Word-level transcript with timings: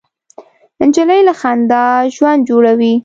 نجلۍ 0.87 1.21
له 1.27 1.33
خندا 1.39 1.83
ژوند 2.15 2.41
جوړوي. 2.49 2.93